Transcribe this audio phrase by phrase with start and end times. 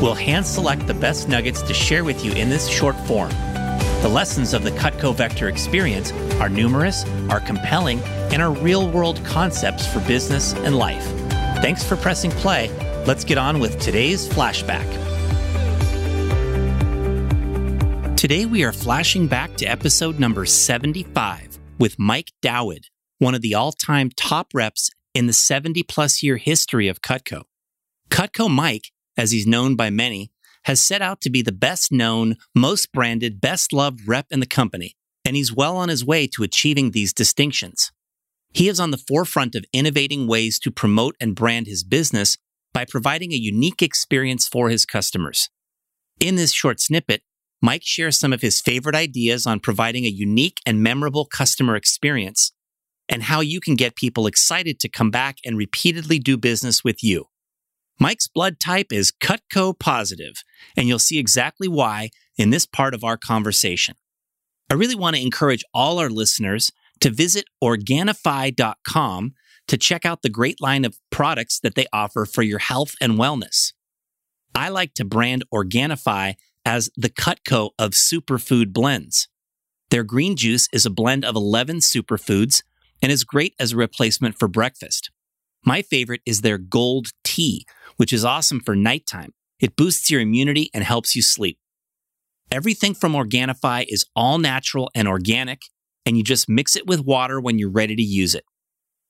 [0.00, 3.30] We'll hand select the best nuggets to share with you in this short form.
[4.00, 7.98] The lessons of the Cutco Vector experience are numerous, are compelling,
[8.32, 11.04] and are real world concepts for business and life.
[11.62, 12.70] Thanks for pressing play.
[13.06, 14.86] Let's get on with today's flashback.
[18.16, 22.86] Today we are flashing back to episode number 75 with Mike Dowd,
[23.18, 27.42] one of the all time top reps in the 70 plus year history of Cutco.
[28.10, 30.30] Cutco Mike as he's known by many,
[30.64, 34.46] has set out to be the best known, most branded, best loved rep in the
[34.46, 37.90] company, and he's well on his way to achieving these distinctions.
[38.54, 42.38] He is on the forefront of innovating ways to promote and brand his business
[42.72, 45.50] by providing a unique experience for his customers.
[46.20, 47.22] In this short snippet,
[47.60, 52.52] Mike shares some of his favorite ideas on providing a unique and memorable customer experience
[53.08, 57.02] and how you can get people excited to come back and repeatedly do business with
[57.02, 57.26] you.
[58.00, 60.44] Mike's blood type is Cutco positive,
[60.76, 63.96] and you'll see exactly why in this part of our conversation.
[64.70, 69.34] I really want to encourage all our listeners to visit Organifi.com
[69.66, 73.14] to check out the great line of products that they offer for your health and
[73.14, 73.72] wellness.
[74.54, 79.28] I like to brand Organifi as the Cutco of superfood blends.
[79.90, 82.62] Their green juice is a blend of 11 superfoods
[83.00, 85.10] and is great as a replacement for breakfast.
[85.68, 87.66] My favorite is their gold tea,
[87.98, 89.34] which is awesome for nighttime.
[89.60, 91.58] It boosts your immunity and helps you sleep.
[92.50, 95.60] Everything from Organifi is all natural and organic,
[96.06, 98.46] and you just mix it with water when you're ready to use it.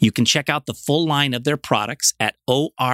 [0.00, 2.88] You can check out the full line of their products at organifi.com.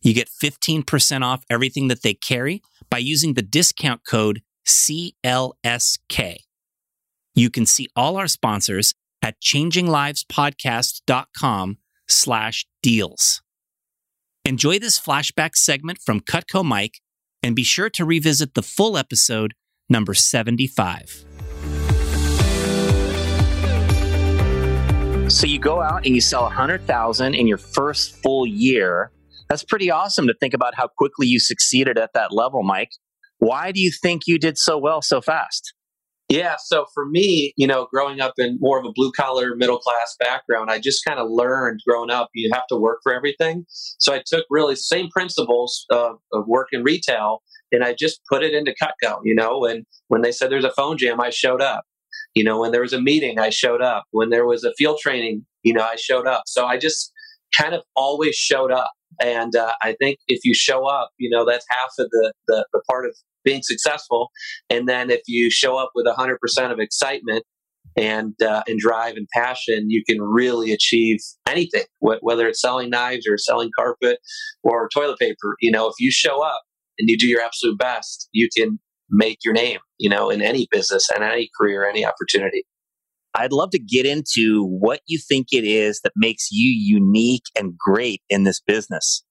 [0.00, 6.36] You get 15% off everything that they carry by using the discount code CLSK.
[7.34, 8.94] You can see all our sponsors
[9.24, 13.40] at changinglivespodcast.com slash deals.
[14.44, 17.00] Enjoy this flashback segment from Cutco Mike
[17.42, 19.54] and be sure to revisit the full episode
[19.88, 21.24] number 75.
[25.30, 29.10] So you go out and you sell 100,000 in your first full year.
[29.48, 32.90] That's pretty awesome to think about how quickly you succeeded at that level, Mike.
[33.38, 35.72] Why do you think you did so well so fast?
[36.28, 36.56] Yeah.
[36.58, 40.16] So for me, you know, growing up in more of a blue collar, middle class
[40.18, 43.66] background, I just kind of learned growing up, you have to work for everything.
[43.68, 47.42] So I took really same principles of, of work in retail
[47.72, 50.72] and I just put it into Cutco, you know, and when they said there's a
[50.72, 51.84] phone jam, I showed up.
[52.34, 54.04] You know, when there was a meeting, I showed up.
[54.10, 56.44] When there was a field training, you know, I showed up.
[56.46, 57.12] So I just
[57.56, 58.90] kind of always showed up.
[59.20, 62.66] And uh, I think if you show up, you know, that's half of the, the,
[62.72, 63.14] the part of
[63.44, 64.30] being successful.
[64.70, 66.36] And then if you show up with 100%
[66.72, 67.44] of excitement
[67.96, 71.84] and uh, and drive and passion, you can really achieve anything.
[72.00, 74.18] whether it's selling knives or selling carpet
[74.62, 76.62] or toilet paper, you know, if you show up
[76.98, 78.78] and you do your absolute best, you can
[79.10, 79.78] make your name.
[79.98, 82.64] You know, in any business and any career, any opportunity.
[83.34, 87.74] I'd love to get into what you think it is that makes you unique and
[87.76, 89.24] great in this business.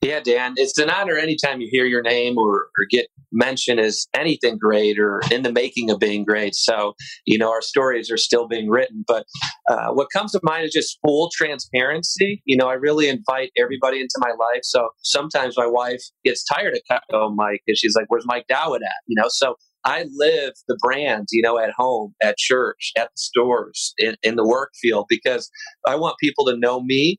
[0.00, 4.06] Yeah, Dan, it's an honor anytime you hear your name or, or get mentioned as
[4.14, 6.54] anything great or in the making of being great.
[6.54, 6.94] So,
[7.26, 9.04] you know, our stories are still being written.
[9.08, 9.26] But
[9.68, 12.40] uh, what comes to mind is just full transparency.
[12.44, 14.60] You know, I really invite everybody into my life.
[14.62, 18.76] So sometimes my wife gets tired of Cutco Mike because she's like, where's Mike Dowd
[18.76, 19.02] at?
[19.08, 19.56] You know, so
[19.88, 24.36] I live the brand, you know, at home, at church, at the stores, in, in
[24.36, 25.50] the work field, because
[25.86, 27.18] I want people to know me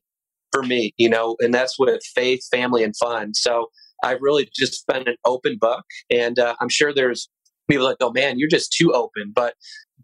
[0.52, 3.34] for me, you know, and that's with faith, family, and fun.
[3.34, 3.66] So
[4.04, 5.82] I've really just been an open book.
[6.12, 7.28] And uh, I'm sure there's
[7.68, 9.32] people that go, man, you're just too open.
[9.34, 9.54] But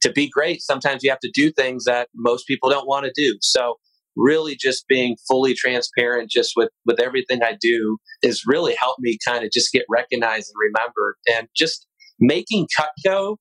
[0.02, 3.12] to be great, sometimes you have to do things that most people don't want to
[3.14, 3.38] do.
[3.42, 3.76] So
[4.16, 9.18] really just being fully transparent just with with everything I do has really helped me
[9.24, 11.86] kind of just get recognized and remembered and just
[12.20, 13.36] making Cutco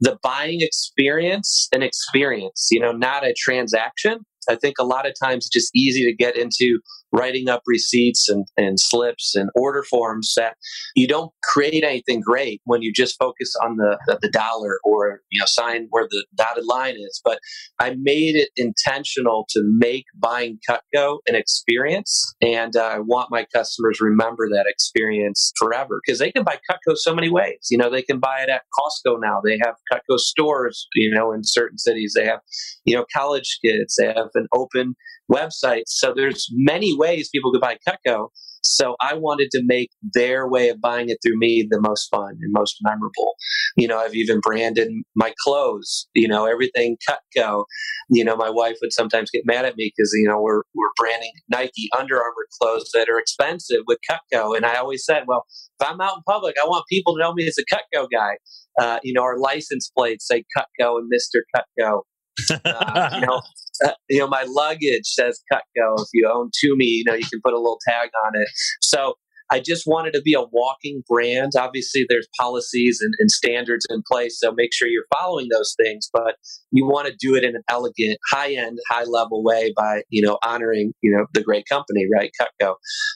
[0.00, 4.18] the buying experience an experience, you know, not a transaction.
[4.48, 6.80] I think a lot of times it's just easy to get into
[7.16, 10.56] writing up receipts and, and slips and order forms that
[10.94, 15.20] you don't create anything great when you just focus on the, the, the dollar or
[15.30, 17.20] you know sign where the dotted line is.
[17.24, 17.38] But
[17.80, 23.46] i made it intentional to make buying cutco an experience and uh, i want my
[23.54, 27.68] customers remember that experience forever because they can buy cutco so many ways.
[27.70, 29.40] You know they can buy it at costco now.
[29.44, 32.12] They have cutco stores you know in certain cities.
[32.14, 32.40] They have
[32.84, 33.96] you know college kids.
[33.98, 34.94] They have an open
[35.30, 38.28] website so there's many ways people could buy cutco
[38.66, 42.38] so I wanted to make their way of buying it through me the most fun
[42.40, 43.34] and most memorable.
[43.76, 47.64] You know, I've even branded my clothes, you know, everything Cutco.
[48.10, 50.90] You know, my wife would sometimes get mad at me because, you know, we're, we're
[50.96, 54.56] branding Nike Under Armour clothes that are expensive with Cutco.
[54.56, 55.44] And I always said, well,
[55.78, 58.36] if I'm out in public, I want people to know me as a Cutco guy.
[58.80, 61.40] Uh, you know, our license plates say Cutco and Mr.
[61.54, 62.02] Cutco.
[62.50, 63.42] Uh, you know,
[63.86, 66.00] uh, you know, my luggage says Cutco.
[66.00, 68.48] If you own Tumi, you know, you can put a little tag on it.
[68.82, 69.14] So
[69.50, 71.52] I just wanted to be a walking brand.
[71.58, 76.08] Obviously, there's policies and, and, standards in place, so make sure you're following those things.
[76.12, 76.36] But
[76.72, 80.92] you want to do it in an elegant, high-end, high-level way by you know honoring
[81.02, 82.74] you know the great company, right, Cutco.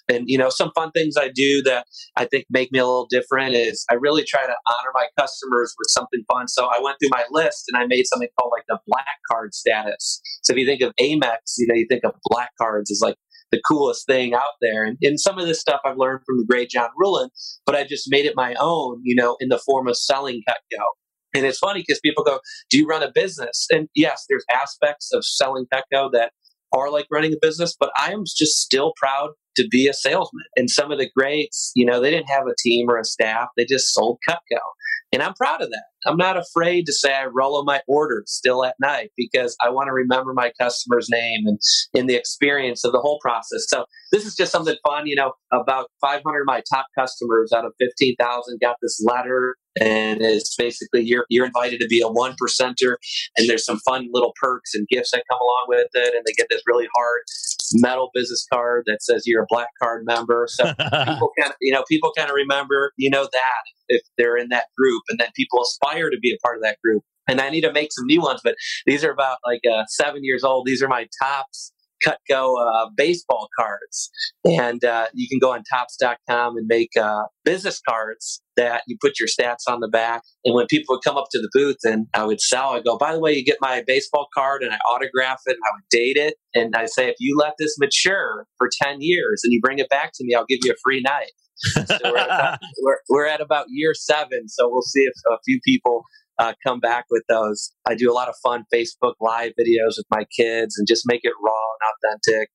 [0.09, 1.87] And you know some fun things I do that
[2.17, 5.75] I think make me a little different is I really try to honor my customers
[5.79, 6.49] with something fun.
[6.49, 9.55] So I went through my list and I made something called like the black card
[9.55, 10.21] status.
[10.43, 13.17] So if you think of Amex, you know you think of black cards as like
[13.50, 14.85] the coolest thing out there.
[14.85, 17.29] And, and some of this stuff I've learned from the great John Ruhlin,
[17.67, 20.82] but I just made it my own, you know, in the form of selling Cutco.
[21.35, 23.67] And it's funny because people go, Do you run a business?
[23.70, 26.32] And yes, there's aspects of selling Cutco that
[26.73, 30.44] are like running a business, but I am just still proud to be a salesman.
[30.56, 33.49] And some of the greats, you know, they didn't have a team or a staff,
[33.56, 34.61] they just sold Cutco.
[35.12, 35.85] And I'm proud of that.
[36.07, 39.69] I'm not afraid to say I roll on my orders still at night because I
[39.69, 41.59] want to remember my customer's name and
[41.93, 43.67] in the experience of the whole process.
[43.69, 45.07] So this is just something fun.
[45.07, 50.20] You know, about 500 of my top customers out of 15,000 got this letter and
[50.20, 52.96] it's basically you're you're invited to be a one percenter
[53.37, 56.32] and there's some fun little perks and gifts that come along with it and they
[56.32, 57.20] get this really hard
[57.75, 60.46] metal business card that says you're a black card member.
[60.49, 64.37] So people kind of you know people kind of remember you know that if they're
[64.37, 67.02] in that group and then people aspire to be a part of that group.
[67.28, 68.56] And i need to make some new ones but
[68.87, 70.67] these are about like uh, seven years old.
[70.67, 71.72] These are my Topps
[72.06, 74.11] Cutco uh, baseball cards.
[74.44, 79.19] And uh, you can go on topps.com and make uh, business cards that you put
[79.19, 80.23] your stats on the back.
[80.44, 82.99] And when people would come up to the booth and I would sell, I go,
[82.99, 85.88] by the way, you get my baseball card and I autograph it and I would
[85.91, 86.35] date it.
[86.55, 89.88] And I say, if you let this mature for 10 years and you bring it
[89.88, 91.32] back to me, I'll give you a free night.
[91.87, 94.49] so we're, at about, we're, we're at about year seven.
[94.49, 96.05] So we'll see if a few people
[96.41, 97.73] uh, come back with those.
[97.87, 101.21] I do a lot of fun Facebook Live videos with my kids and just make
[101.23, 102.49] it raw and authentic.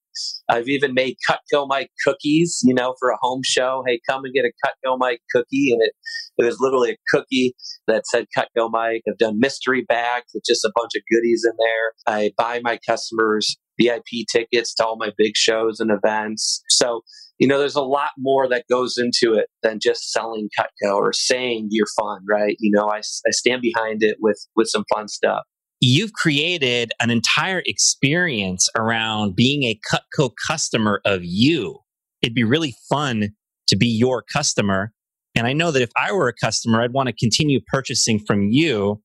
[0.50, 3.84] I've even made Cutco Mike cookies, you know, for a home show.
[3.86, 5.92] Hey, come and get a Cutco Mike cookie, and it
[6.38, 7.54] it was literally a cookie
[7.88, 9.04] that said Cutco Mike.
[9.08, 12.16] I've done mystery bags with just a bunch of goodies in there.
[12.16, 16.64] I buy my customers VIP tickets to all my big shows and events.
[16.70, 17.02] So
[17.38, 21.12] you know, there's a lot more that goes into it than just selling Cutco or
[21.12, 22.56] saying you're fun, right?
[22.60, 25.44] You know, I, I stand behind it with with some fun stuff.
[25.82, 31.80] You've created an entire experience around being a Cutco customer of you.
[32.22, 33.30] It'd be really fun
[33.68, 34.94] to be your customer.
[35.36, 38.48] And I know that if I were a customer, I'd want to continue purchasing from
[38.50, 39.02] you.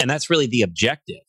[0.00, 1.22] And that's really the objective.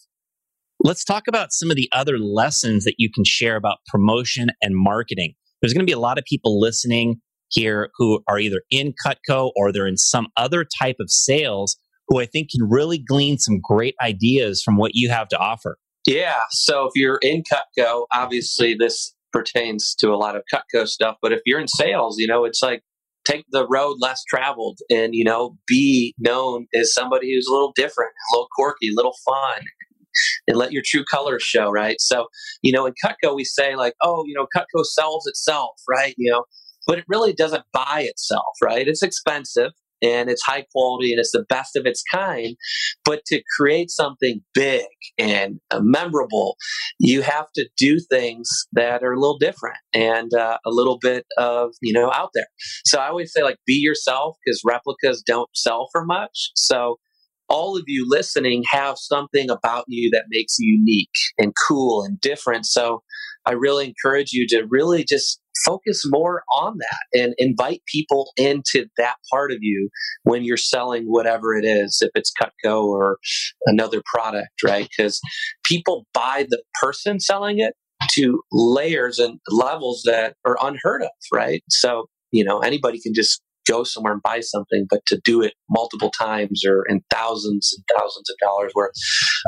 [0.84, 4.76] Let's talk about some of the other lessons that you can share about promotion and
[4.76, 7.20] marketing there's going to be a lot of people listening
[7.50, 11.76] here who are either in Cutco or they're in some other type of sales
[12.08, 15.80] who I think can really glean some great ideas from what you have to offer.
[16.06, 16.42] Yeah.
[16.52, 21.16] So if you're in Cutco, obviously this pertains to a lot of Cutco stuff.
[21.20, 22.84] But if you're in sales, you know, it's like
[23.26, 27.74] take the road less traveled and, you know, be known as somebody who's a little
[27.76, 29.64] different, a little quirky, a little fun,
[30.48, 32.00] and let your true colors show, right?
[32.00, 32.28] So,
[32.62, 36.14] you know, in Cutco, we say like, oh, you know, Cutco sells itself, right?
[36.18, 36.44] You know,
[36.88, 38.88] but it really doesn't buy itself, right?
[38.88, 39.72] It's expensive
[40.02, 42.56] and it's high quality and it's the best of its kind.
[43.04, 44.86] But to create something big
[45.18, 46.58] and uh, memorable,
[47.00, 51.26] you have to do things that are a little different and uh, a little bit
[51.38, 52.48] of, you know, out there.
[52.86, 56.52] So I always say, like, be yourself because replicas don't sell for much.
[56.56, 56.98] So
[57.50, 62.20] all of you listening have something about you that makes you unique and cool and
[62.20, 62.66] different.
[62.66, 63.04] So
[63.46, 68.88] I really encourage you to really just focus more on that and invite people into
[68.98, 69.90] that part of you
[70.24, 73.18] when you're selling whatever it is, if it's Cutco or
[73.66, 74.88] another product, right?
[74.96, 75.20] Because
[75.64, 77.74] people buy the person selling it
[78.12, 81.64] to layers and levels that are unheard of, right?
[81.70, 85.54] So, you know, anybody can just go somewhere and buy something, but to do it
[85.70, 88.92] multiple times or in thousands and thousands of dollars worth.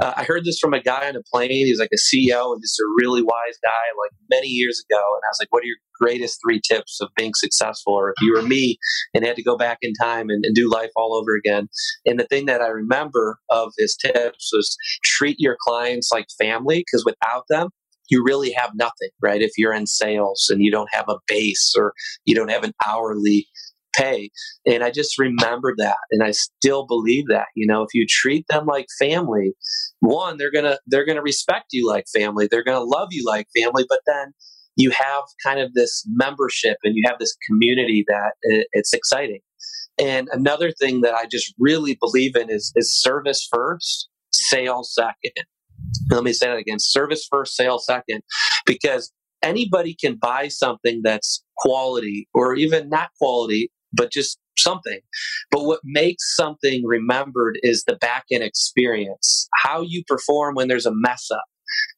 [0.02, 1.50] Uh, I heard this from a guy on a plane.
[1.50, 3.72] He's like a CEO and just a really wise guy,
[4.02, 4.98] like many years ago.
[5.00, 8.16] And I was like, "What are your greatest three tips of being successful?" Or if
[8.22, 8.78] you were me
[9.14, 11.68] and had to go back in time and, and do life all over again.
[12.06, 16.80] And the thing that I remember of his tips was treat your clients like family,
[16.80, 17.70] because without them,
[18.10, 19.42] you really have nothing, right?
[19.42, 21.94] If you're in sales and you don't have a base or
[22.26, 23.48] you don't have an hourly
[23.98, 24.30] pay.
[24.66, 27.48] And I just remembered that and I still believe that.
[27.56, 29.54] You know, if you treat them like family,
[30.00, 32.48] one, they're gonna they're gonna respect you like family.
[32.50, 34.34] They're gonna love you like family, but then
[34.76, 38.34] you have kind of this membership and you have this community that
[38.72, 39.40] it's exciting.
[40.00, 45.46] And another thing that I just really believe in is, is service first, sales second.
[46.12, 48.22] Let me say that again service first, sales second,
[48.66, 49.12] because
[49.42, 55.00] anybody can buy something that's quality or even not quality but just something.
[55.52, 60.86] But what makes something remembered is the back end experience, how you perform when there's
[60.86, 61.44] a mess up,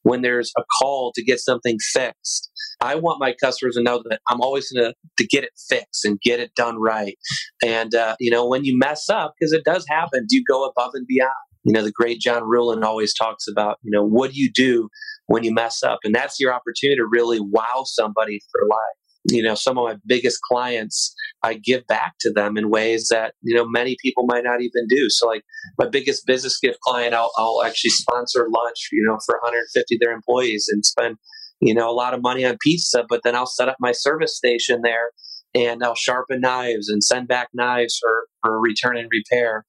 [0.02, 2.50] when there's a call to get something fixed.
[2.80, 6.20] I want my customers to know that I'm always going to get it fixed and
[6.20, 7.16] get it done right.
[7.64, 10.64] And uh, you know, when you mess up, because it does happen, do you go
[10.64, 11.32] above and beyond?
[11.64, 14.88] You know, the great John Ruhlin always talks about, you know, what do you do
[15.26, 15.98] when you mess up?
[16.04, 19.96] And that's your opportunity to really wow somebody for life you know some of my
[20.06, 24.44] biggest clients i give back to them in ways that you know many people might
[24.44, 25.08] not even do.
[25.10, 25.42] So like
[25.78, 30.00] my biggest business gift client i'll, I'll actually sponsor lunch you know for 150 of
[30.00, 31.16] their employees and spend
[31.60, 34.36] you know a lot of money on pizza but then i'll set up my service
[34.36, 35.10] station there
[35.54, 39.64] and i'll sharpen knives and send back knives for, for return and repair.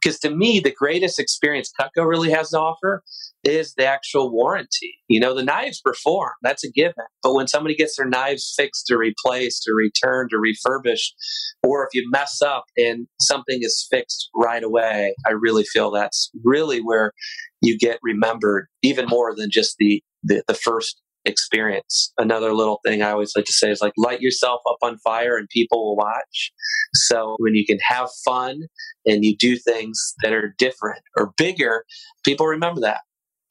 [0.00, 3.02] Because to me the greatest experience cutco really has to offer
[3.44, 4.94] is the actual warranty.
[5.08, 7.04] You know, the knives perform, that's a given.
[7.22, 11.14] But when somebody gets their knives fixed or replaced or returned or refurbished,
[11.62, 16.30] or if you mess up and something is fixed right away, I really feel that's
[16.44, 17.12] really where
[17.60, 22.12] you get remembered even more than just the, the, the first experience.
[22.18, 25.36] Another little thing I always like to say is like light yourself up on fire
[25.36, 26.52] and people will watch.
[26.94, 28.62] So when you can have fun
[29.06, 31.84] and you do things that are different or bigger,
[32.24, 33.00] people remember that.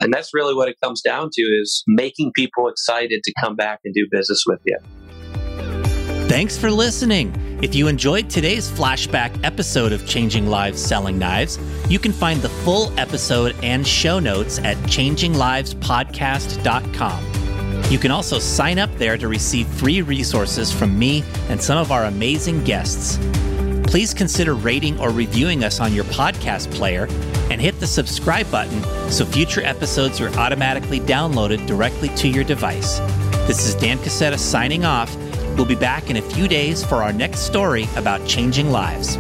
[0.02, 3.80] And that's really what it comes down to is making people excited to come back
[3.86, 4.78] and do business with you.
[6.28, 7.32] Thanks for listening.
[7.62, 12.50] If you enjoyed today's flashback episode of Changing Lives Selling Knives, you can find the
[12.50, 17.32] full episode and show notes at changinglivespodcast.com.
[17.92, 21.92] You can also sign up there to receive free resources from me and some of
[21.92, 23.18] our amazing guests.
[23.84, 27.08] Please consider rating or reviewing us on your podcast player
[27.52, 28.82] and hit the subscribe button
[29.12, 33.00] so future episodes are automatically downloaded directly to your device.
[33.46, 35.14] This is Dan Cassetta signing off.
[35.58, 39.18] We'll be back in a few days for our next story about changing lives.